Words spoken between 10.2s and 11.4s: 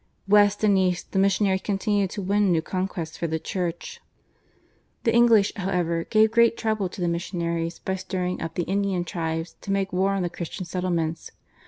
the Christian settlements.